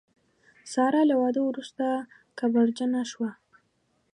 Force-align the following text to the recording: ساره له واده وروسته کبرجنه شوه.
ساره 0.73 1.01
له 1.09 1.15
واده 1.21 1.41
وروسته 1.49 1.83
کبرجنه 2.39 3.01
شوه. 3.11 3.29